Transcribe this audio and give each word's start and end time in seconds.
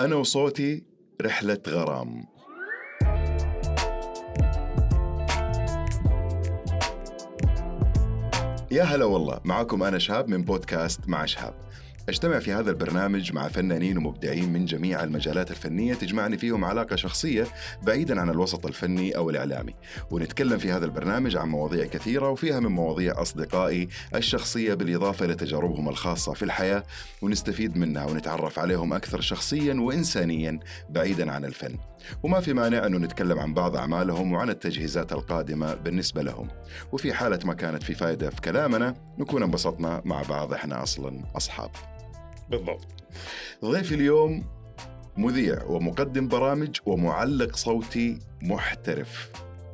أنا 0.00 0.16
وصوتي 0.16 0.82
رحلة 1.22 1.58
غرام. 1.68 2.26
يا 8.70 8.82
هلا 8.82 9.04
والله 9.04 9.40
معكم 9.44 9.82
أنا 9.82 9.98
شهاب 9.98 10.28
من 10.28 10.42
بودكاست 10.44 11.08
مع 11.08 11.24
شهاب. 11.24 11.54
أجتمع 12.08 12.38
في 12.38 12.52
هذا 12.52 12.70
البرنامج 12.70 13.32
مع 13.32 13.48
فنانين 13.48 13.98
ومبدعين 13.98 14.52
من 14.52 14.64
جميع 14.64 15.04
المجالات 15.04 15.50
الفنية 15.50 15.94
تجمعني 15.94 16.38
فيهم 16.38 16.64
علاقة 16.64 16.96
شخصية 16.96 17.46
بعيدا 17.82 18.20
عن 18.20 18.30
الوسط 18.30 18.66
الفني 18.66 19.16
أو 19.16 19.30
الإعلامي. 19.30 19.74
ونتكلم 20.10 20.58
في 20.58 20.72
هذا 20.72 20.84
البرنامج 20.84 21.36
عن 21.36 21.48
مواضيع 21.48 21.86
كثيرة 21.86 22.30
وفيها 22.30 22.60
من 22.60 22.70
مواضيع 22.70 23.22
أصدقائي 23.22 23.88
الشخصية 24.14 24.74
بالإضافة 24.74 25.24
إلى 25.24 25.34
تجاربهم 25.34 25.88
الخاصة 25.88 26.32
في 26.32 26.42
الحياة 26.42 26.82
ونستفيد 27.22 27.76
منها 27.76 28.04
ونتعرف 28.04 28.58
عليهم 28.58 28.92
أكثر 28.92 29.20
شخصيا 29.20 29.74
وإنسانيا 29.74 30.58
بعيدا 30.90 31.32
عن 31.32 31.44
الفن. 31.44 31.78
وما 32.22 32.40
في 32.40 32.52
مانع 32.52 32.86
أنه 32.86 32.98
نتكلم 32.98 33.38
عن 33.38 33.54
بعض 33.54 33.76
أعمالهم 33.76 34.32
وعن 34.32 34.50
التجهيزات 34.50 35.12
القادمة 35.12 35.74
بالنسبة 35.74 36.22
لهم. 36.22 36.48
وفي 36.92 37.12
حالة 37.12 37.38
ما 37.44 37.54
كانت 37.54 37.82
في 37.82 37.94
فائدة 37.94 38.30
في 38.30 38.40
كلامنا 38.40 38.94
نكون 39.18 39.42
انبسطنا 39.42 40.02
مع 40.04 40.22
بعض 40.22 40.52
إحنا 40.52 40.82
أصلا 40.82 41.24
أصحاب. 41.36 41.70
بالضبط. 42.50 42.86
ضيفي 43.64 43.94
اليوم 43.94 44.44
مذيع 45.16 45.62
ومقدم 45.64 46.28
برامج 46.28 46.76
ومعلق 46.86 47.56
صوتي 47.56 48.18
محترف. 48.42 49.30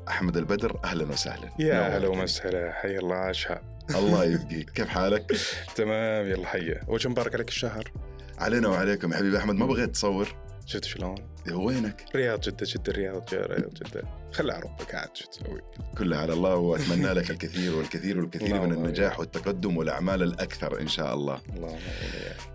أحمد 0.09 0.37
البدر 0.37 0.81
أهلا 0.85 1.05
وسهلا. 1.05 1.49
يا 1.59 1.97
هلا 1.99 2.09
ومسهلا. 2.09 2.73
حيا 2.73 2.99
الله 2.99 3.33
شهاب 3.33 3.63
الله 3.91 4.25
يبقيك. 4.35 4.71
كيف 4.71 4.89
حالك؟ 4.89 5.37
تمام 5.77 6.27
يلا 6.27 6.81
أول 6.89 7.01
شيء 7.01 7.11
مبارك 7.11 7.35
عليك 7.35 7.49
الشهر؟ 7.49 7.93
علينا 8.39 8.69
وعليكم 8.69 9.13
يا 9.13 9.17
حبيبي 9.17 9.39
أحمد 9.39 9.55
ما 9.55 9.67
بغيت 9.67 9.91
تصور. 9.91 10.29
شفت 10.67 10.85
شلون؟ 10.85 11.15
وينك؟ 11.53 12.05
رياض 12.17 12.41
جدة 12.41 12.67
جدة 12.69 12.93
رياض 12.93 13.35
رياض 13.35 13.75
جدة 13.75 14.03
خلها 14.33 14.59
ربك 14.59 14.95
عاد 14.95 15.17
شو 15.17 15.27
تسوي؟ 15.27 15.61
كلها 15.99 16.19
على 16.19 16.33
الله 16.33 16.55
وأتمنى 16.55 17.13
لك 17.13 17.31
الكثير 17.31 17.77
والكثير 17.77 18.21
والكثير 18.21 18.61
من 18.61 18.73
النجاح 18.73 19.21
والتقدم 19.21 19.77
والأعمال 19.77 20.23
الأكثر 20.23 20.81
إن 20.81 20.89
شاء 20.89 21.15
الله 21.15 21.41
اللهم. 21.57 21.79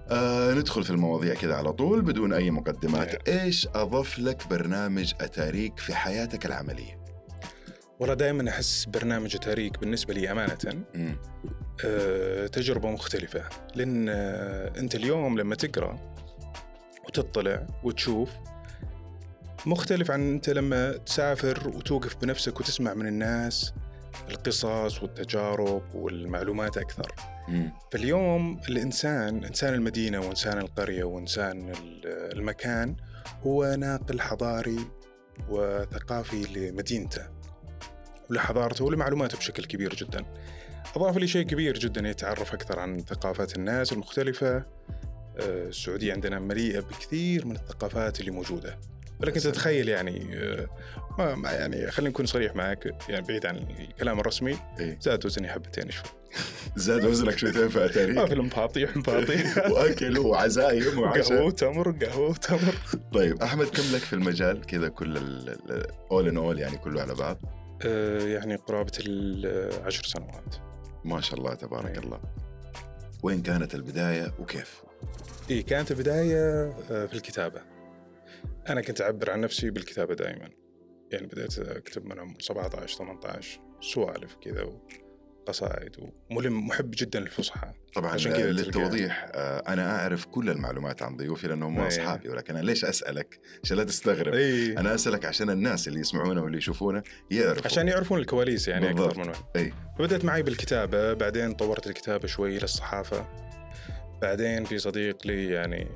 آه 0.10 0.54
ندخل 0.54 0.84
في 0.84 0.90
المواضيع 0.90 1.34
كذا 1.34 1.56
على 1.56 1.74
طول 1.74 2.02
بدون 2.02 2.34
أي 2.34 2.52
مقدمات 2.52 3.30
نعم. 3.30 3.40
إيش 3.40 3.68
أضاف 3.76 4.20
لك 4.20 4.48
برنامج 4.48 5.14
أتاريك 5.22 5.80
في 5.80 5.96
حياتك 5.96 6.46
العملية؟ 6.46 7.00
والله 8.00 8.16
دائما 8.16 8.50
أحس 8.50 8.86
برنامج 8.86 9.38
تاريك 9.38 9.80
بالنسبة 9.80 10.14
لي 10.14 10.32
أمانة. 10.32 10.84
آه، 11.86 12.48
تجربة 12.48 12.92
مختلفة 12.92 13.44
لأن 13.76 14.10
آه، 14.10 14.80
أنت 14.80 14.96
اليوم 14.96 15.40
لما 15.40 15.56
تقرأ 15.56 16.00
وتطلع 17.10 17.68
وتشوف. 17.84 18.30
مختلف 19.66 20.12
عن 20.12 20.32
أنت 20.34 20.50
لما 20.50 20.92
تسافر 20.98 21.68
وتوقف 21.76 22.16
بنفسك 22.16 22.60
وتسمع 22.60 22.94
من 22.94 23.08
الناس 23.08 23.74
القصص 24.30 25.04
والتجارب 25.04 25.96
والمعلومات 25.96 26.78
أكثر. 26.78 27.12
مم. 27.48 27.72
فاليوم 27.92 28.62
الإنسان 28.70 29.44
إنسان 29.44 29.74
المدينة 29.74 30.20
وإنسان 30.20 30.58
القرية 30.58 31.04
وإنسان 31.04 31.70
ال- 31.70 32.38
المكان 32.38 32.96
هو 33.44 33.76
ناقل 33.76 34.22
حضاري 34.22 34.80
وثقافي 35.50 36.44
لمدينته 36.56 37.22
ولحضارته 38.30 38.86
ولمعلوماته 38.86 39.38
بشكل 39.38 39.66
كبير 39.66 39.96
جدا. 39.96 40.26
أضاف 40.96 41.18
لي 41.18 41.28
شيء 41.28 41.46
كبير 41.46 41.78
جدا 41.80 42.10
يتعرف 42.10 42.54
أكثر 42.54 42.80
عن 42.80 43.00
ثقافات 43.00 43.56
الناس 43.56 43.94
المختلفة. 43.94 44.66
السعودية 45.40 46.14
عندنا 46.14 46.40
مليئة 46.40 46.80
بكثير 46.80 47.46
من 47.46 47.56
الثقافات 47.56 48.20
اللي 48.20 48.32
موجودة. 48.32 48.80
ولكن 49.20 49.40
تتخيل 49.40 49.90
يعني 49.90 50.30
آه، 50.34 50.68
ما 51.20 51.36
ما 51.36 51.52
يعني 51.52 51.92
خلينا 51.92 52.10
نكون 52.10 52.26
صريح 52.26 52.56
معك 52.56 52.96
يعني 53.10 53.28
بعيد 53.28 53.46
عن 53.46 53.58
الكلام 53.58 54.20
الرسمي 54.20 54.58
إيه. 54.80 54.98
زاد 55.02 55.26
وزني 55.26 55.48
حبتين 55.48 55.92
شوي. 55.92 56.10
زاد 56.76 57.06
وزنك 57.06 57.38
شويتين 57.38 57.70
في 57.70 57.80
ما 57.80 57.86
أتاريك 57.86 58.26
في 58.26 58.34
المباطي 58.34 58.86
ومباطي 58.86 59.44
وأكل 59.74 60.20
وعزايم 60.20 61.00
وعشاء. 61.00 61.46
وتمر 61.46 61.92
قهوة 61.92 62.30
وتمر. 62.30 62.76
طيب 63.14 63.42
أحمد 63.42 63.66
كم 63.66 63.84
لك 63.94 64.02
في 64.02 64.14
المجال؟ 64.14 64.66
كذا 64.66 64.88
كل 64.88 65.18
أول 66.12 66.28
إن 66.28 66.38
أول 66.38 66.60
يعني 66.60 66.78
كله 66.78 67.02
على 67.02 67.16
بعض. 67.16 67.38
آه، 67.86 68.20
يعني 68.20 68.56
قرابة 68.56 68.92
العشر 69.00 70.04
سنوات. 70.04 70.56
ما 71.06 71.22
شاء 71.22 71.40
الله 71.40 71.54
تبارك 71.54 71.92
أيوة. 71.92 72.04
الله. 72.04 72.20
وين 73.24 73.42
كانت 73.42 73.76
البداية 73.76 74.34
وكيف؟ 74.40 74.84
إيه 75.50 75.66
كانت 75.66 75.92
البداية 75.92 76.74
آه، 76.92 77.06
في 77.06 77.14
الكتابة 77.14 77.62
أنا 78.70 78.82
كنت 78.82 79.02
أعبر 79.02 79.32
عن 79.32 79.42
نفسي 79.42 79.70
بالكتابة 79.70 80.14
دائما 80.16 80.50
يعني 81.12 81.28
بدأت 81.28 81.60
أكتب 81.60 82.06
من 82.06 82.20
عمر 82.20 82.36
17 82.40 82.98
18 82.98 83.62
سوالف 83.82 84.36
كذا 84.36 84.64
وقصائد 85.50 85.96
وملم 86.32 86.68
محب 86.68 86.92
جدا 86.92 87.20
للفصحى. 87.20 87.72
طبعا 87.96 88.12
عشان 88.12 88.32
كذا 88.32 88.52
للتوضيح 88.52 89.28
آه، 89.34 89.64
أنا 89.68 90.02
أعرف 90.02 90.26
كل 90.26 90.50
المعلومات 90.50 91.02
عن 91.02 91.18
ضيوفي 91.18 91.48
لأنهم 91.48 91.76
هم 91.76 91.82
أي. 91.82 91.88
أصحابي 91.88 92.30
ولكن 92.30 92.56
أنا 92.56 92.66
ليش 92.66 92.86
أسألك؟ 92.86 93.40
عشان 93.64 93.78
لا 93.78 93.84
تستغرب. 93.84 94.34
اي 94.34 94.78
أنا 94.78 94.96
أسألك 94.96 95.26
عشان 95.26 95.50
الناس 95.50 95.88
اللي 95.88 96.00
يسمعونا 96.00 96.42
واللي 96.42 96.58
يشوفونا 96.58 97.04
يعرفوا. 97.32 97.66
عشان 97.66 97.88
يعرفون 97.88 98.20
الكواليس 98.20 98.68
يعني 98.68 98.88
بالضبط. 98.88 99.20
أكثر 99.20 99.30
من 99.30 99.62
اي 99.62 99.74
فبدأت 100.00 100.26
معي 100.26 100.44
بالكتابة 100.44 101.14
بعدين 101.14 101.54
طورت 101.54 101.88
الكتابة 101.88 102.28
شوي 102.28 102.60
للصحافة 102.60 103.28
بعدين 104.22 104.66
في 104.66 104.78
صديق 104.78 105.28
لي 105.28 105.48
يعني 105.48 105.88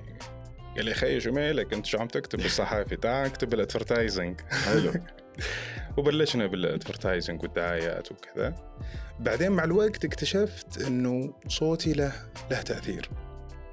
قال 0.76 0.86
لي 0.86 0.94
خي 0.94 1.20
شو 1.20 1.32
مالك؟ 1.32 1.74
أنت 1.74 1.86
شو 1.86 1.98
عم 1.98 2.08
تكتب؟ 2.08 2.40
بالصحافي 2.44 2.96
تعال 2.96 3.26
اكتب 3.26 3.50
بال 3.50 3.64
advertising 3.64 4.42
حلو. 4.42 4.94
وبلشنا 5.98 6.48
بال 6.48 6.63
advertising 6.63 7.44
والدعايات 7.44 8.12
وكذا. 8.12 8.56
بعدين 9.20 9.52
مع 9.52 9.64
الوقت 9.64 10.06
اكتشفت 10.06 10.82
إنه 10.82 11.34
صوتي 11.48 11.94
له 11.94 12.12
له 12.52 12.62
تأثير. 12.62 13.10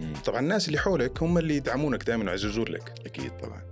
مم. 0.00 0.14
طبعا 0.24 0.40
الناس 0.40 0.68
اللي 0.68 0.78
حولك 0.78 1.22
هم 1.22 1.38
اللي 1.38 1.56
يدعمونك 1.56 2.04
دائما 2.04 2.24
ويعززون 2.24 2.68
لك. 2.68 2.92
أكيد 3.06 3.36
طبعا. 3.36 3.62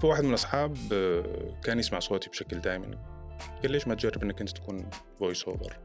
فواحد 0.00 0.22
من 0.22 0.30
الأصحاب 0.30 0.76
آه، 0.92 1.60
كان 1.64 1.78
يسمع 1.78 1.98
صوتي 1.98 2.30
بشكل 2.30 2.60
دائما 2.60 2.98
قال 3.62 3.70
ليش 3.70 3.88
ما 3.88 3.94
تجرب 3.94 4.22
إنك 4.22 4.40
أنت 4.40 4.50
تكون 4.50 4.90
voice 5.18 5.44
over 5.44 5.76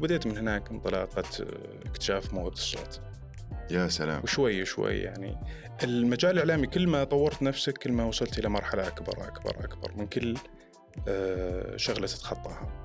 بديت 0.00 0.26
من 0.26 0.38
هناك 0.38 0.70
انطلاقه 0.70 1.24
اكتشاف 1.86 2.34
موهبه 2.34 2.52
الصوت. 2.52 3.00
يا 3.70 3.88
سلام. 3.88 4.22
وشوي 4.22 4.64
شوي 4.64 4.94
يعني. 4.94 5.36
المجال 5.82 6.30
الإعلامي 6.30 6.66
كل 6.66 6.86
ما 6.86 7.04
طورت 7.04 7.42
نفسك 7.42 7.78
كل 7.78 7.92
ما 7.92 8.04
وصلت 8.04 8.38
إلى 8.38 8.48
مرحلة 8.48 8.86
أكبر 8.86 9.28
أكبر 9.28 9.64
أكبر 9.64 9.92
من 9.96 10.06
كل 10.06 10.34
آه، 11.08 11.76
شغلة 11.76 12.06
تتخطاها. 12.06 12.84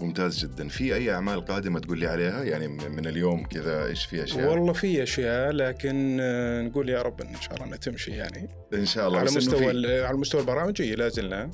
ممتاز 0.00 0.38
جدا. 0.38 0.68
في 0.68 0.94
أي 0.94 1.14
أعمال 1.14 1.44
قادمة 1.44 1.80
تقول 1.80 1.98
لي 1.98 2.06
عليها؟ 2.06 2.44
يعني 2.44 2.68
من 2.68 3.06
اليوم 3.06 3.44
كذا 3.46 3.86
إيش 3.86 4.04
في 4.04 4.24
أشياء؟ 4.24 4.50
والله 4.50 4.72
في 4.72 5.02
أشياء 5.02 5.50
لكن 5.50 6.18
آه، 6.20 6.62
نقول 6.62 6.88
يا 6.88 7.02
رب 7.02 7.20
إن 7.20 7.40
شاء 7.40 7.54
الله 7.54 7.66
أنها 7.66 7.76
تمشي 7.76 8.10
يعني. 8.10 8.48
إن 8.74 8.86
شاء 8.86 9.08
الله. 9.08 9.18
على 9.18 9.30
مستوى 9.30 10.02
على 10.02 10.16
مستوى 10.16 10.40
البرامج 10.40 10.82
لا 10.82 11.08
زلنا. 11.08 11.50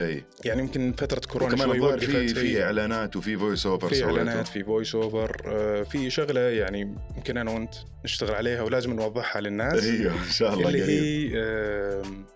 أي. 0.00 0.24
يعني 0.44 0.60
يمكن 0.60 0.92
فترة 0.92 1.20
كورونا 1.32 1.54
وكمان 1.54 1.68
شوي 1.68 1.76
الظاهر 1.76 1.98
في 1.98 2.28
في 2.28 2.62
إعلانات 2.64 3.16
وفي 3.16 3.36
voice 3.36 3.66
over 3.66 3.88
في 3.88 4.04
إعلانات 4.04 4.48
في 4.48 4.64
voice 4.64 4.94
over 4.94 5.42
آه، 5.46 5.82
في 5.82 6.10
شغلة 6.10 6.40
يعني 6.40 6.80
يمكن 7.16 7.36
أنا 7.36 7.50
وأنت 7.50 7.74
نشتغل 8.04 8.34
عليها 8.34 8.62
ولازم 8.62 8.92
نوضحها 8.92 9.40
للناس. 9.42 9.84
أيوه 9.84 10.12
إن 10.24 10.30
شاء 10.30 10.54
الله 10.54 10.68
اللي 10.68 10.82
قريب. 10.82 11.32
هي 11.34 11.38
آم، 11.42 12.26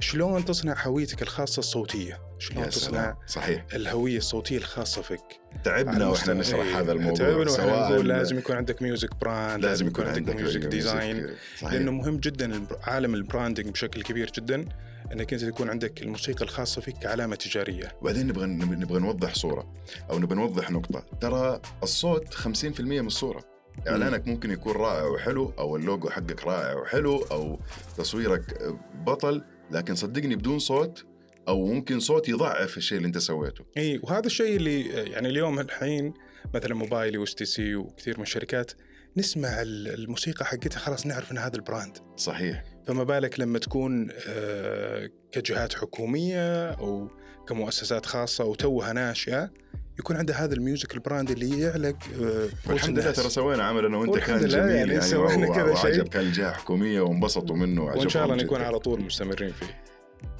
شلون 0.00 0.44
تصنع 0.44 0.86
هويتك 0.86 1.22
الخاصة 1.22 1.60
الصوتية؟ 1.60 2.18
شلون 2.38 2.68
تصنع 2.68 3.16
صحيح. 3.26 3.64
الهوية 3.74 4.16
الصوتية 4.18 4.56
الخاصة 4.56 5.02
فيك؟ 5.02 5.20
تعبنا 5.64 6.08
وإحنا 6.08 6.34
نشرح 6.34 6.66
إيه، 6.66 6.80
هذا 6.80 6.92
الموضوع 6.92 7.14
تعبنا 7.28 7.50
وإحنا 7.50 7.88
نقول 7.90 8.08
لازم 8.08 8.38
يكون 8.38 8.56
عندك 8.56 8.82
music 8.82 9.14
brand 9.20 9.64
لازم 9.64 9.86
يكون 9.86 10.06
عندك 10.06 10.36
music 10.36 10.60
design 10.60 11.28
صحيح. 11.58 11.72
لأنه 11.72 11.90
مهم 11.92 12.16
جدا 12.16 12.66
عالم 12.82 13.14
ال 13.14 13.20
branding 13.20 13.68
بشكل 13.68 14.02
كبير 14.02 14.30
جدا. 14.36 14.64
إنك 15.12 15.32
أنت 15.32 15.44
تكون 15.44 15.70
عندك 15.70 16.02
الموسيقى 16.02 16.44
الخاصة 16.44 16.80
فيك 16.80 16.98
كعلامة 16.98 17.36
تجارية. 17.36 17.92
وبعدين 18.02 18.26
نبغى 18.26 18.46
نبغى 18.46 19.00
نوضح 19.00 19.34
صورة 19.34 19.74
أو 20.10 20.18
نبغى 20.18 20.36
نوضح 20.36 20.70
نقطة. 20.70 21.04
ترى 21.20 21.60
الصوت 21.82 22.34
50% 22.34 22.80
من 22.80 23.06
الصورة. 23.06 23.44
إعلانك 23.88 24.28
ممكن 24.28 24.50
يكون 24.50 24.72
رائع 24.72 25.04
وحلو 25.04 25.52
أو 25.58 25.76
اللوجو 25.76 26.10
حقك 26.10 26.44
رائع 26.44 26.74
وحلو 26.74 27.16
أو 27.16 27.58
تصويرك 27.98 28.74
بطل 29.06 29.44
لكن 29.70 29.94
صدقني 29.94 30.36
بدون 30.36 30.58
صوت 30.58 31.04
أو 31.48 31.66
ممكن 31.66 32.00
صوت 32.00 32.28
يضعف 32.28 32.76
الشيء 32.76 32.98
اللي 32.98 33.06
أنت 33.06 33.18
سويته. 33.18 33.64
إي 33.76 34.00
وهذا 34.02 34.26
الشيء 34.26 34.56
اللي 34.56 34.88
يعني 34.88 35.28
اليوم 35.28 35.60
الحين 35.60 36.14
مثلا 36.54 36.74
موبايلي 36.74 37.18
و 37.18 37.34
STC 37.34 37.74
وكثير 37.74 38.16
من 38.16 38.22
الشركات 38.22 38.72
نسمع 39.16 39.48
ال- 39.62 39.94
الموسيقى 39.94 40.44
حقتها 40.44 40.78
خلاص 40.78 41.06
نعرف 41.06 41.32
ان 41.32 41.38
هذا 41.38 41.56
ال 41.56 41.63
brand 41.63 41.98
صحيح 42.16 42.64
فما 42.86 43.04
بالك 43.04 43.40
لما 43.40 43.58
تكون 43.58 44.08
آه، 44.28 45.10
كجهات 45.32 45.72
حكومية 45.74 46.70
أو 46.70 47.08
كمؤسسات 47.48 48.06
خاصة 48.06 48.44
وتوها 48.44 48.92
ناشئة 48.92 49.50
يكون 49.98 50.16
عنده 50.16 50.34
هذا 50.34 50.54
ال 50.54 50.61
music 50.61 50.94
ال 50.94 51.00
brand 51.00 51.30
اللي 51.30 51.60
يعلق 51.60 51.96
آه، 52.22 52.48
والحمد 52.70 52.98
لله 52.98 53.10
ترى 53.10 53.30
سوينا 53.30 53.62
عمل 53.64 53.84
أنا 53.84 53.96
وأنت 53.96 54.18
كان 54.18 54.40
جميل 54.48 54.74
يعني 54.74 54.90
يعني, 54.92 55.00
سوينا 55.00 55.54
كذا 55.54 55.74
شيء. 55.74 55.84
وعجب 55.90 56.08
كان 56.08 56.22
الجهه 56.22 56.52
حكومية 56.52 57.00
وانبسطوا 57.00 57.56
منه 57.56 57.84
وإن 57.84 58.08
شاء 58.08 58.24
الله 58.24 58.36
نكون. 58.36 58.60
على 58.60 58.78
طول 58.78 59.00
مستمرين 59.02 59.52
فيه 59.52 59.80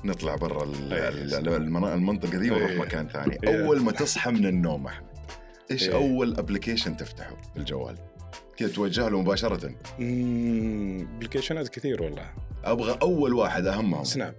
نطلع 0.05 0.35
برا 0.37 0.65
المنا- 0.65 1.95
المنطقة 1.95 2.39
دي 2.39 2.51
ونروح 2.51 2.71
أي. 2.71 2.79
مكان 2.79 3.09
ثاني 3.09 3.39
أي. 3.47 3.65
أول 3.65 3.81
ما 3.83 3.93
تصحى 3.93 4.31
من 4.31 4.47
النوم 4.47 4.87
أحمد 4.87 5.07
إيش. 5.71 5.89
أول 5.89 6.37
application 6.39 6.97
تفتحه 6.97 7.37
في 7.55 7.61
الجوال 7.61 7.97
كذا 8.61 8.69
توجه 8.69 9.09
له 9.09 9.21
مباشرة. 9.21 9.75
application 9.99 11.54
ات 11.54 11.69
كثير 11.69 12.03
والله. 12.03 12.31
أبغى 12.65 12.99
أول 13.03 13.35
واحد 13.35 13.67
أهمهم. 13.67 14.05
سناب 14.05 14.35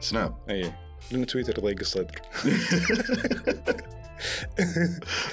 سناب 0.00 0.34
اي 0.50 0.72
لأن 1.12 1.26
تويتر 1.26 1.58
يضيق 1.58 1.80
الصدر. 1.80 2.20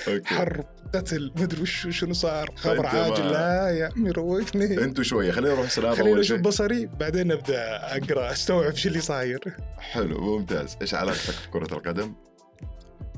أوكي. 0.08 0.26
حرب 0.26 0.66
قتل 0.96 1.32
مدري 1.36 1.62
وش 1.62 1.88
شنو 1.90 2.14
صار. 2.14 2.52
خبر 2.56 2.82
ما- 2.82 2.88
عاجل. 2.90 3.32
لا 3.32 3.70
يا 3.70 3.90
عمي 3.96 4.12
روقني 4.12 4.84
أنتوا 4.84 5.04
شوية 5.04 5.32
خلينا 5.32 5.54
نروح 5.56 5.70
سناب 5.70 5.94
خليني 5.94 6.10
أول 6.10 6.20
أشوف 6.20 6.38
شيء. 6.38 6.46
بصري 6.46 6.86
بعدين 6.86 7.32
أبدأ 7.32 7.76
أقرأ 7.98 8.32
أستوعب 8.32 8.76
شو 8.76 8.90
اللي 8.90 9.02
صاير. 9.02 9.40
حلو 9.78 10.38
ممتاز. 10.38 10.78
إيش 10.82 10.94
علاقتك 10.94 11.20
في 11.34 11.50
كره 11.50 11.74
القدم؟ 11.74 12.14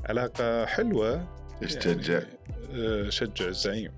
علاقة 0.06 0.66
حلوة. 0.66 1.28
إيش 1.62 1.74
يعني، 1.74 1.94
تشجع؟ 1.94 2.20
آه، 2.74 3.08
شجع 3.08 3.48
الزعيم. 3.48 3.92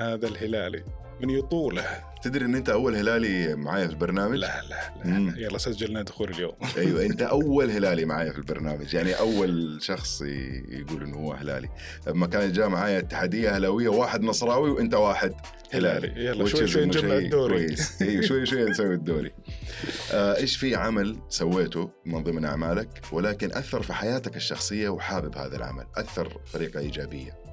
هذا 0.00 0.28
الهلالي. 0.28 0.84
من 1.20 1.30
يطوله. 1.30 1.84
تدري 2.22 2.44
إن 2.44 2.54
أنت 2.54 2.68
أول 2.68 2.96
هلالي 2.96 3.54
معايا 3.54 3.86
في 3.86 3.92
البرنامج؟ 3.92 4.38
لا 4.38 4.62
لا 4.70 4.92
مم. 5.04 5.30
لا 5.30 5.40
يلا 5.40 5.58
سجلنا 5.58 6.02
دخول 6.02 6.30
اليوم. 6.30 6.52
أيوه 6.78 7.06
أنت 7.06 7.22
أول 7.22 7.70
هلالي 7.70 8.04
معايا 8.04 8.32
في 8.32 8.38
البرنامج. 8.38 8.94
يعني 8.94 9.18
أول 9.18 9.78
شخص 9.82 10.22
يقول 10.68 11.02
إنه 11.02 11.16
هو 11.16 11.32
هلالي. 11.32 11.68
لما 12.06 12.26
كان 12.26 12.52
جاء 12.52 12.68
معايا 12.68 12.98
اتحادية 12.98 13.56
هلاويه 13.56 13.88
واحد 13.88 14.22
نصراوي 14.22 14.70
وأنت 14.70 14.94
واحد 14.94 15.34
هلالي. 15.72 16.24
يلا 16.24 16.46
شوي 16.46 16.66
شوي 16.66 16.84
نجمع 16.84 17.14
الدوري. 17.14 17.66
كويس. 17.66 18.02
أيوه 18.02 18.22
شوي 18.22 18.46
شوي 18.46 18.64
نسوي 18.64 18.94
الدوري. 18.94 19.32
آه، 20.12 20.36
إيش 20.36 20.56
في 20.56 20.74
عمل 20.74 21.18
سويته 21.28 21.90
من 22.06 22.22
ضمن 22.22 22.44
أعمالك؟ 22.44 23.02
ولكن 23.12 23.52
أثر 23.52 23.82
في 23.82 23.92
حياتك 23.92 24.36
الشخصية 24.36 24.88
وحابب 24.88 25.36
هذا 25.36 25.56
العمل. 25.56 25.86
أثر 25.96 26.28
بطريقه 26.28 26.80
إيجابية. 26.80 27.43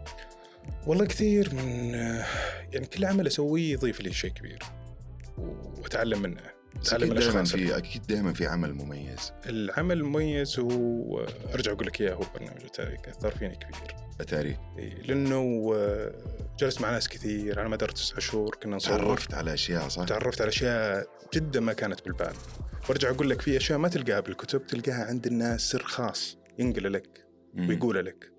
والله 0.88 1.06
كثير 1.06 1.56
من 1.56 1.94
يعني 2.74 2.86
كل 2.94 3.06
عمل 3.06 3.28
أسويه 3.28 3.74
يضيف 3.74 4.02
لي 4.02 4.14
شيء 4.14 4.32
كبير 4.32 4.64
وأتعلم 5.38 6.22
منه 6.22 6.42
أتعلم 6.76 7.04
أكيد 7.04 7.14
من 7.14 7.20
دائما 7.20 7.40
الاشخاص 7.40 7.52
في 7.52 7.78
أكيد 7.78 8.02
دائما 8.08 8.34
في 8.34 8.46
عمل 8.48 8.74
مميز. 8.74 9.34
العمل 9.46 9.98
المميز 9.98 10.60
هو 10.60 11.28
أرجع 11.54 11.72
أقول 11.72 11.88
لك 11.88 12.02
إياه 12.02 12.14
هو 12.14 12.24
برنامج 12.36 12.64
التاريخ 12.64 13.00
أثر 13.08 13.32
فيني 13.32 13.56
كبير. 13.56 13.96
أتاري. 14.22 14.58
لأنه 15.04 15.74
جلست 16.60 16.82
مع 16.82 16.92
ناس 16.92 17.10
كثير 17.10 17.60
على 17.60 17.70
مدار 17.70 17.90
تسعة 17.90 18.20
شهور 18.20 18.56
كنا 18.64 18.76
نصور. 18.76 19.00
تعرفت 19.00 19.34
على 19.34 19.54
أشياء 19.54 19.88
صح؟ 19.88 20.04
تعرفت 20.04 20.42
على 20.42 20.50
أشياء 20.50 21.08
جدا 21.34 21.60
ما 21.60 21.74
كانت 21.74 22.06
بالبال. 22.06 22.34
وأرجع 22.90 23.10
أقول 23.10 23.30
لك 23.30 23.42
في 23.42 23.58
أشياء 23.58 23.78
ما 23.78 23.88
تلقاها 23.88 24.20
بالكتب 24.20 24.68
تلقاها 24.68 25.06
عند 25.06 25.28
الناس 25.28 25.62
سر 25.62 25.84
خاص 25.84 26.38
ينقل 26.60 26.94
لك. 26.94 27.26
ويقول 27.58 28.06
لك. 28.06 28.32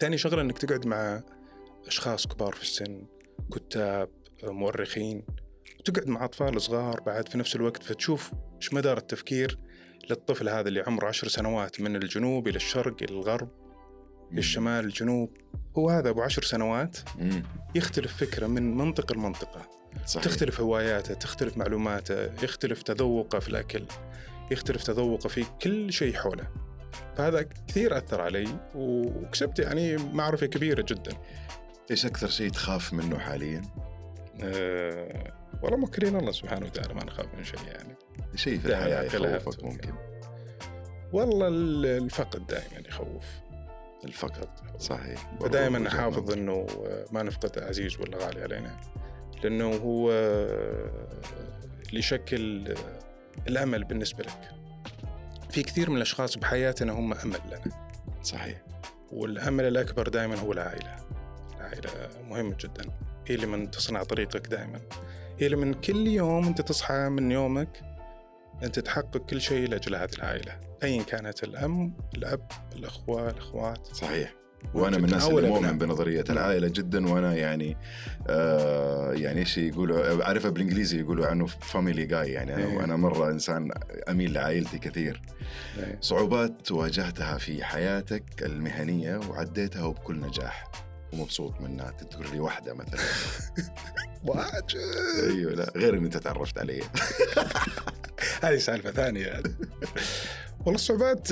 ثاني 0.00 0.18
شغلة 0.18 0.42
إنك 0.42 0.58
تقعد 0.58 0.86
مع 0.86 1.22
أشخاص 1.86 2.26
كبار 2.26 2.52
في 2.52 2.62
السن 2.62 3.06
كتاب 3.54 4.08
مؤرخين 4.42 5.22
وتقعد 5.80 6.08
مع 6.08 6.24
أطفال 6.24 6.62
صغار 6.62 7.00
بعد 7.00 7.28
في 7.28 7.38
نفس 7.38 7.56
الوقت 7.56 7.82
فتشوف 7.82 8.32
إيش 8.56 8.74
مدار 8.74 8.98
التفكير 8.98 9.58
للطفل 10.10 10.48
هذا 10.48 10.68
اللي 10.68 10.80
عمره 10.80 11.06
عشر 11.06 11.28
سنوات 11.28 11.80
من 11.80 11.96
الجنوب 11.96 12.48
إلى 12.48 12.56
الشرق 12.56 13.02
إلى 13.02 13.12
الغرب 13.12 13.48
مم. 14.30 14.38
الشمال 14.38 14.84
الجنوب 14.84 15.36
هو 15.78 15.90
هذا 15.90 16.10
أبو 16.10 16.22
عشر 16.22 16.42
سنوات. 16.42 16.98
يختلف 17.74 18.16
فكره 18.16 18.46
من 18.46 18.76
منطقة 18.76 19.14
لمنطقة 19.14 19.68
صحيح 20.06 20.24
تختلف 20.24 20.60
هواياته 20.60 21.14
تختلف 21.14 21.56
معلوماته 21.56 22.44
يختلف 22.44 22.82
تذوقه 22.82 23.38
في 23.38 23.48
الأكل 23.48 23.84
يختلف 24.50 24.82
تذوقه 24.82 25.28
في 25.28 25.44
كل 25.62 25.92
شيء 25.92 26.14
حوله 26.14 26.67
فهذا 27.16 27.46
كثير 27.68 27.98
أثر 27.98 28.20
علي 28.20 28.48
وكسبت 28.74 29.58
يعني 29.58 29.96
معرفة 29.96 30.46
كبيرة 30.46 30.84
جدا. 30.88 31.12
إيش 31.90 32.06
أكثر 32.06 32.28
شيء 32.28 32.50
تخاف 32.50 32.92
منه 32.92 33.18
حاليا؟ 33.18 33.62
أه 34.42 35.32
والله 35.62 35.76
موكلين 35.78 36.16
الله 36.16 36.32
سبحانه 36.32 36.66
وتعالى 36.66 36.94
ما 36.94 37.04
نخاف 37.04 37.26
من 37.34 37.44
شيء 37.44 37.60
يعني. 37.66 37.94
شيء 38.34 38.58
في 38.58 38.74
عقلها 38.74 39.36
يخوفك 39.36 39.54
تسوي 39.58 39.70
ممكن. 39.70 39.92
والله 41.12 41.48
ال- 41.48 41.86
الفقد 41.86 42.46
دائما 42.46 42.88
يخوف. 42.88 43.24
الفقد 44.04 44.48
صحيح. 44.78 45.32
فدائما 45.40 45.78
نحافظ. 45.78 46.30
إنه 46.32 46.66
ما 47.12 47.22
نفقد 47.22 47.58
عزيز 47.58 48.00
ولا 48.00 48.18
غالي 48.26 48.42
علينا 48.42 48.76
لأنه 49.44 49.76
هو 49.76 50.10
اللي 51.88 51.98
يشكل 51.98 52.74
الأمل 53.48 53.84
بالنسبة 53.84 54.24
لك. 54.24 54.50
في 55.50 55.62
كثير 55.62 55.90
من 55.90 55.96
الأشخاص 55.96 56.38
بحياتنا 56.38 56.92
هم 56.92 57.12
أمل 57.12 57.40
لنا. 57.46 57.92
صحيح. 58.22 58.62
والأمل 59.12 59.64
الأكبر 59.64 60.08
دائما 60.08 60.38
هو 60.38 60.52
العائلة. 60.52 60.96
العائلة 61.56 61.90
مهمة 62.28 62.56
جدا. 62.60 62.84
هي 63.26 63.34
اللي 63.34 63.46
من 63.46 63.70
تصنع 63.70 64.02
طريقك 64.02 64.46
دائما 64.46 64.80
هي 65.38 65.46
اللي 65.46 65.56
من 65.56 65.74
كل 65.74 66.06
يوم 66.06 66.46
أنت 66.46 66.60
تصحى 66.60 67.08
من 67.08 67.32
يومك 67.32 67.80
أنت 68.62 68.78
تحقق 68.78 69.16
كل 69.16 69.40
شيء 69.40 69.68
لأجل 69.68 69.94
هذه 69.94 70.12
العائلة. 70.18 70.60
ايا 70.82 71.02
كانت 71.02 71.44
الأم 71.44 71.96
الأب 72.14 72.52
الأخوة 72.76 73.30
الأخوات. 73.30 73.86
صحيح. 73.86 74.34
وأنا 74.74 74.98
من 74.98 75.04
الناس 75.04 75.28
اللي. 75.28 75.48
مؤمن 75.48 75.78
بنظرية 75.78 76.24
العائلة 76.30 76.68
جدا 76.68 77.08
وأنا 77.08 77.34
يعني 77.34 77.76
آه 78.28 79.12
يعني 79.12 79.40
إيش 79.40 79.58
يقولوا 79.58 80.24
عارفها 80.24 80.50
بالإنجليزي 80.50 81.00
يقولوا 81.00 81.26
عنه 81.26 81.46
فاميلي 81.46 82.06
جاي 82.06 82.32
يعني 82.32 82.54
أنا 82.54 82.66
إيه. 82.66 82.84
أنا 82.84 82.96
مرة 82.96 83.30
إنسان 83.30 83.70
أميل 84.08 84.32
لعائلتي 84.32 84.78
كثير 84.78 85.22
إيه. 85.78 85.98
صعوبات 86.00 86.72
واجهتها 86.72 87.38
في 87.38 87.64
حياتك 87.64 88.24
المهنية 88.42 89.16
وعديتها 89.16 89.84
وبكل 89.84 90.20
نجاح 90.20 90.70
ومبسوط 91.12 91.60
منها 91.60 91.90
تذكر 91.90 92.32
لي 92.32 92.40
واحدة 92.40 92.74
مثلا 92.74 93.00
واجد 94.24 94.76
أيوه 95.22 95.52
لا 95.52 95.72
غير 95.76 95.94
ان 95.94 96.04
انت 96.04 96.16
تعرفت 96.16 96.58
علي 96.58 96.80
هذه 98.42 98.56
سالفة 98.56 98.90
ثانية. 98.90 99.42
والله 100.58 100.74
الصعوبات 100.74 101.28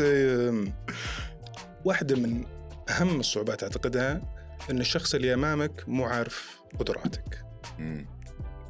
واحدة 1.84 2.17
من 2.17 2.44
أهم 2.88 3.20
الصعوبات 3.20 3.62
اعتقدها 3.62 4.22
إن 4.70 4.80
الشخص 4.80 5.14
اللي 5.14 5.34
أمامك 5.34 5.84
مو 5.88 6.04
عارف 6.04 6.60
قدراتك 6.78 7.44
مم. 7.78 8.06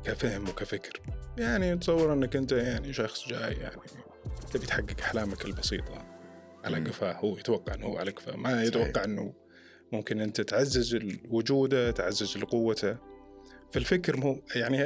كفهم 0.04 0.48
وكفكر 0.48 1.00
يعني 1.38 1.76
تصور 1.76 2.12
إنك 2.12 2.36
أنت 2.36 2.52
يعني 2.52 2.92
شخص 2.92 3.28
جاي 3.28 3.54
يعني 3.54 3.76
تبي 4.52 4.66
تحقق 4.66 5.00
أحلامك 5.00 5.44
البسيطة 5.44 6.06
على. 6.64 6.76
قفاه 6.90 7.12
هو 7.12 7.38
يتوقع 7.38 7.75
إنه 7.75 7.87
هو 7.87 7.96
على 7.99 8.11
قفاه 8.11 8.37
ما 8.37 8.50
صحيح. 8.50 8.62
يتوقع 8.62 9.04
إنه 9.04 9.35
ممكن 9.92 10.20
أنت 10.20 10.40
تعزز 10.40 10.99
وجوده 11.28 11.90
تعزز 11.90 12.37
قوته 12.38 12.96
فالفكر 13.73 14.16
مو 14.16 14.42
يعني 14.54 14.78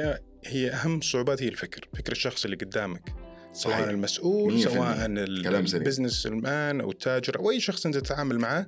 هي- 0.45 0.69
أهم 0.71 0.97
الصعوبات 0.97 1.43
هي 1.43 1.47
الفكر 1.47 1.87
فكر 1.97 2.11
الشخص 2.11 2.43
اللي 2.45 2.57
قدامك 2.57 3.13
سواء 3.53 3.75
صحيح. 3.75 3.87
المسؤول 3.87 4.61
سواء 4.63 5.05
المية. 5.05 5.23
ال- 5.23 5.43
كلام 5.43 5.65
سليم. 5.65 5.81
البزنس 5.81 6.25
المان 6.25 6.81
أو 6.81 6.91
التاجر 6.91 7.39
أو 7.39 7.51
أي 7.51 7.59
شخص 7.59 7.85
أنت 7.85 7.97
تتعامل 7.97 8.39
معه 8.39 8.67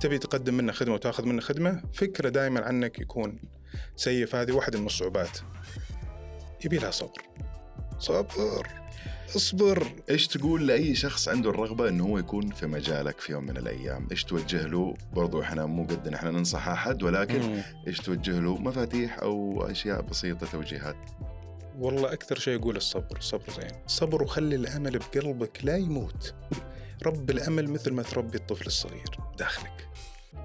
تبي 0.00 0.18
تقدم 0.18 0.54
منه 0.54 0.72
خدمة 0.72 0.94
وتاخذ 0.94 1.24
منه 1.24 1.40
خدمة 1.40 1.82
فكرة 1.92 2.28
دائما 2.28 2.60
عنك 2.60 2.98
يكون 2.98 3.40
سيء 3.96 4.26
فهذه 4.26 4.52
واحدة 4.52 4.78
من 4.78 4.86
الصعوبات. 4.86 5.38
يبي 6.64 6.76
لها 6.76 6.90
صبر. 6.90 7.22
صبر. 7.98 8.68
اصبر. 9.36 9.92
إيش 10.10 10.26
تقول 10.26 10.66
لأي 10.66 10.94
شخص 10.94 11.28
عنده 11.28 11.50
الرغبة 11.50 11.88
إنه 11.88 12.04
هو 12.04 12.18
يكون 12.18 12.50
في 12.50 12.66
مجالك 12.66 13.20
في 13.20 13.32
يوم 13.32 13.44
من 13.44 13.56
الأيام؟ 13.56 14.08
إيش 14.10 14.24
توجه 14.24 14.66
له؟ 14.66 14.94
برضو 15.12 15.42
إحنا 15.42 15.66
مو 15.66 15.84
قد 15.84 16.08
إحنا 16.08 16.30
ننصح 16.30 16.68
أحد 16.68 17.02
ولكن 17.02 17.40
مم. 17.42 17.62
إيش 17.86 17.98
توجه 17.98 18.40
له؟ 18.40 18.58
مفاتيح 18.58 19.18
أو 19.18 19.62
أشياء 19.70 20.00
بسيطة 20.00 20.46
توجيهات. 20.46 20.96
والله 21.78 22.12
أكثر 22.12 22.38
شيء 22.38 22.54
يقول 22.54 22.76
الصبر 22.76 23.18
الصبر 23.18 23.50
زين. 23.56 23.70
صبر 23.86 24.22
وخلي 24.22 24.56
الأمل 24.56 24.98
بقلبك 24.98 25.64
لا 25.64 25.76
يموت. 25.76 26.34
رب 27.06 27.30
الأمل 27.30 27.70
مثل 27.70 27.92
ما 27.92 28.02
تربي 28.02 28.38
الطفل 28.38 28.66
الصغير 28.66 29.18
داخلك. 29.38 29.88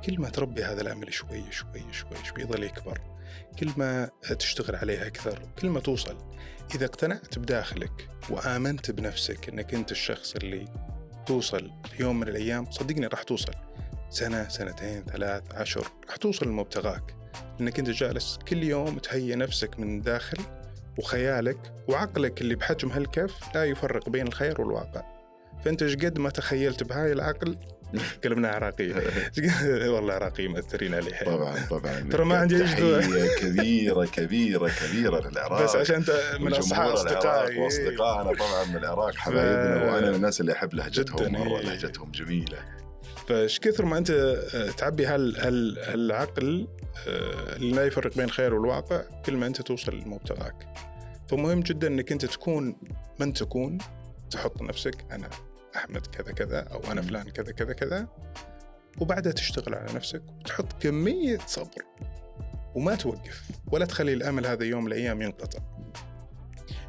كل 0.05 0.21
ما 0.21 0.29
تربي 0.29 0.63
هذا 0.63 0.81
الأمل 0.81 1.13
شوي 1.13 1.51
شوي 1.51 1.83
شوي 1.91 2.23
شوي 2.23 2.41
يظل 2.41 2.63
يكبر. 2.63 3.01
كل 3.59 3.71
ما 3.77 4.09
تشتغل 4.39 4.75
عليه 4.75 5.07
أكثر 5.07 5.39
كل 5.61 5.69
ما 5.69 5.79
توصل. 5.79 6.17
إذا 6.75 6.85
اقتنعت 6.85 7.39
بداخلك 7.39 8.09
وآمنت 8.29 8.91
بنفسك 8.91 9.49
إنك 9.49 9.73
أنت 9.73 9.91
الشخص 9.91 10.35
اللي 10.35 10.65
توصل 11.25 11.71
في 11.91 12.03
يوم 12.03 12.19
من 12.19 12.27
الأيام 12.27 12.71
صدقني 12.71 13.07
راح 13.07 13.23
توصل. 13.23 13.53
سنة 14.09 14.47
سنتين 14.47 15.03
ثلاث 15.03 15.43
عشر 15.55 15.87
راح 16.07 16.15
توصل 16.15 16.47
لمبتغاك. 16.47 17.15
إنك 17.61 17.79
أنت 17.79 17.89
جالس 17.89 18.39
كل 18.47 18.63
يوم 18.63 18.97
تهيئ 18.97 19.35
نفسك 19.35 19.79
من 19.79 20.01
داخل 20.01 20.37
وخيالك 20.97 21.73
وعقلك 21.87 22.41
اللي 22.41 22.55
بحجم 22.55 22.89
هالكف 22.89 23.55
لا 23.55 23.65
يفرق 23.65 24.09
بين 24.09 24.27
الخير 24.27 24.61
والواقع. 24.61 25.14
فانت 25.65 25.83
إيش 25.83 25.95
قد 25.95 26.19
ما 26.19 26.29
تخيلت 26.29 26.83
بهاي 26.83 27.11
العقل؟ 27.11 27.57
قلبنا 28.23 28.47
عراقية. 28.49 28.95
والله 29.93 30.13
عراقيين 30.13 30.51
مأثرين 30.51 30.93
علي 30.93 31.13
حيل. 31.15 31.27
طبعا 31.27 31.55
طبعا. 31.69 32.09
ترى 32.11 32.25
ما 32.25 32.37
عندي. 32.37 32.59
تحية 32.59 33.27
كبيرة 33.39 34.05
كبيرة 34.05 34.69
كبيرة 34.69 35.29
للعراق. 35.29 35.63
بس 35.63 35.75
عشان 35.75 35.95
انت 35.95 36.37
من 36.39 36.53
أصحاب 36.53 36.91
أصدقائي. 36.91 37.57
وأصدقائنا 37.57 38.33
طبعا 38.33 38.65
من 38.65 38.75
العراق 38.75 39.15
حبايبنا 39.15 39.93
وأنا 39.93 40.09
من 40.09 40.15
الناس 40.15 40.41
اللي 40.41 40.51
أحب 40.51 40.73
لهجتهم 40.73 41.33
مرة 41.33 41.59
إيه. 41.59 41.65
لهجتهم 41.65 42.11
جميلة. 42.11 42.57
فايش 43.27 43.59
كثر 43.59 43.85
ما 43.85 43.97
أنت 43.97 44.11
آه، 44.11 44.71
تعبي 44.71 45.05
هال 45.05 45.39
هال 45.39 45.79
هالعقل 45.79 46.67
آه، 47.07 47.55
اللي 47.55 47.75
لا 47.75 47.85
يفرق 47.85 48.15
بين 48.15 48.25
الخير 48.25 48.53
والواقع 48.53 49.01
كل 49.25 49.37
ما 49.37 49.47
أنت 49.47 49.61
توصل 49.61 49.95
لمبتغاك. 49.95 50.67
فمهم 51.27 51.59
جدا 51.59 51.87
إنك 51.87 52.11
أنت 52.11 52.25
تكون 52.25 52.77
من 53.19 53.33
تكون 53.33 53.77
تحط 54.31 54.61
نفسك 54.61 55.05
أنا 55.11 55.29
أحمد 55.75 56.07
كذا 56.07 56.31
كذا 56.33 56.59
أو 56.59 56.91
أنا. 56.91 57.01
فلان 57.01 57.29
كذا 57.29 57.51
كذا 57.51 57.73
كذا 57.73 58.07
وبعدها 59.01 59.31
تشتغل 59.31 59.75
على 59.75 59.93
نفسك 59.93 60.23
وتحط 60.39 60.83
كمية 60.83 61.37
صبر 61.47 61.83
وما 62.75 62.95
توقف 62.95 63.43
ولا 63.71 63.85
تخلي 63.85 64.13
الأمل 64.13 64.47
هذا 64.47 64.63
يوم 64.65 64.83
من 64.83 64.87
الأيام 64.91 65.21
ينقطع 65.21 65.59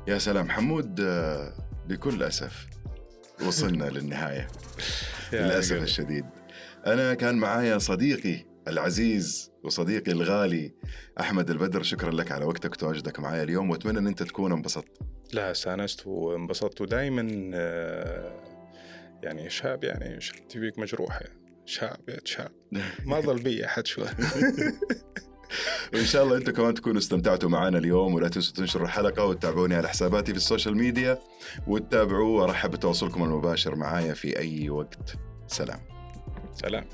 يا 0.09 0.19
سلام 0.19 0.51
حمود 0.51 1.01
آه، 1.01 1.53
بكل 1.89 2.23
أسف 2.23 2.67
وصلنا 3.47 3.85
للنهاية 3.85 4.49
للأسف. 5.33 5.83
الشديد 5.83 6.25
أنا 6.87 7.15
كان 7.15 7.35
معايا 7.35 7.79
صديقي 7.79 8.45
العزيز 8.69 9.51
وصديقي 9.65 10.13
الغالي 10.13 10.75
أحمد 11.21 11.51
البدر 11.51 11.83
شكرا 11.83 12.11
لك 12.11 12.33
على 12.33 12.45
وقتك 12.45 12.73
وتواجدك 12.73 13.21
معايا 13.21 13.43
اليوم 13.43 13.71
وأتمنى 13.71 13.99
إن 13.99 14.07
أنت 14.07 14.23
تكون 14.23 14.53
انبسطت. 14.53 14.99
لا 15.33 15.51
استأنست 15.51 16.07
وانبسطت 16.07 16.81
ودائما 16.81 17.23
يعني 19.23 19.51
شهاب 19.51 19.85
يعني 19.85 20.21
شهادتي 20.21 20.61
فيك 20.61 20.79
مجروحه 20.79 21.25
شهاب 21.65 22.01
يا 22.09 22.19
شهاب. 22.25 22.53
ما 23.07 23.21
ظل 23.21 23.43
بي 23.43 23.67
أحد 23.67 23.87
شوي. 23.87 24.07
وإن 25.95 26.05
شاء 26.05 26.25
الله 26.25 26.37
أنتم 26.37 26.53
كمان 26.53 26.75
تكونوا 26.75 26.99
استمتعتوا 26.99 27.49
معنا 27.49 27.79
اليوم 27.79 28.15
ولا 28.15 28.29
تنسوا 28.29 28.55
تنشروا 28.55 28.85
الحلقة 28.85 29.25
وتتابعوني 29.25 29.75
على 29.75 29.89
حساباتي 29.89 30.33
في 30.33 30.37
ال 30.39 30.44
social 30.44 30.77
media 30.77 31.19
وتتابعوا 31.67 32.41
وأرحب 32.41 32.71
بتواصلكم 32.71 33.23
المباشر 33.25 33.75
معايا 33.75 34.15
في 34.15 34.39
أي 34.39 34.71
وقت. 34.71 35.15
سلام. 35.47 35.81
سلام. 36.55 36.85